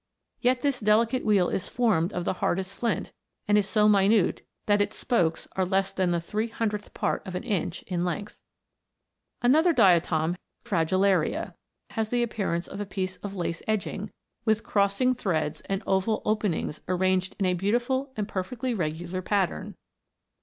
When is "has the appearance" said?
10.65-12.67